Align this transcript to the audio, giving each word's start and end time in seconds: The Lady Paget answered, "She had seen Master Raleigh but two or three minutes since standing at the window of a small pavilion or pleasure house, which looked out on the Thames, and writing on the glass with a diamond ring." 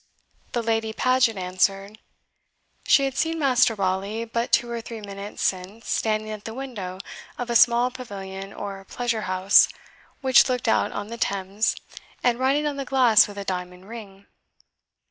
The 0.53 0.63
Lady 0.63 0.93
Paget 0.93 1.37
answered, 1.37 1.99
"She 2.87 3.05
had 3.05 3.15
seen 3.15 3.37
Master 3.37 3.75
Raleigh 3.75 4.25
but 4.25 4.51
two 4.51 4.67
or 4.67 4.81
three 4.81 4.99
minutes 4.99 5.43
since 5.43 5.89
standing 5.91 6.31
at 6.31 6.43
the 6.45 6.55
window 6.55 6.97
of 7.37 7.51
a 7.51 7.55
small 7.55 7.91
pavilion 7.91 8.51
or 8.51 8.83
pleasure 8.85 9.21
house, 9.29 9.67
which 10.21 10.49
looked 10.49 10.67
out 10.67 10.91
on 10.91 11.09
the 11.09 11.17
Thames, 11.19 11.75
and 12.23 12.39
writing 12.39 12.65
on 12.65 12.77
the 12.77 12.83
glass 12.83 13.27
with 13.27 13.37
a 13.37 13.45
diamond 13.45 13.87
ring." 13.87 14.25